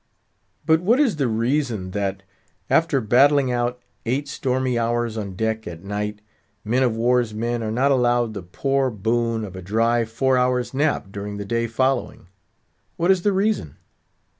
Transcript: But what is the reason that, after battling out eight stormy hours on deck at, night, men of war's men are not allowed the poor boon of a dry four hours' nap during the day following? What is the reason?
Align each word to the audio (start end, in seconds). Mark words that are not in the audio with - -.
But 0.65 0.81
what 0.81 0.99
is 0.99 1.17
the 1.17 1.27
reason 1.27 1.91
that, 1.91 2.23
after 2.71 2.99
battling 2.99 3.51
out 3.51 3.79
eight 4.03 4.27
stormy 4.27 4.75
hours 4.75 5.15
on 5.15 5.35
deck 5.35 5.67
at, 5.67 5.83
night, 5.83 6.21
men 6.65 6.81
of 6.81 6.95
war's 6.97 7.35
men 7.35 7.61
are 7.61 7.69
not 7.69 7.91
allowed 7.91 8.33
the 8.33 8.41
poor 8.41 8.89
boon 8.89 9.45
of 9.45 9.55
a 9.55 9.61
dry 9.61 10.05
four 10.05 10.39
hours' 10.39 10.73
nap 10.73 11.11
during 11.11 11.37
the 11.37 11.45
day 11.45 11.67
following? 11.67 12.25
What 12.97 13.11
is 13.11 13.21
the 13.21 13.31
reason? 13.31 13.75